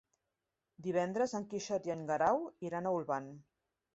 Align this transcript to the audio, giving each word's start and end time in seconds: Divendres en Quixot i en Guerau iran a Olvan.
Divendres 0.85 1.35
en 1.41 1.45
Quixot 1.51 1.89
i 1.89 1.93
en 1.95 2.01
Guerau 2.11 2.41
iran 2.69 2.87
a 2.93 2.97
Olvan. 3.01 3.29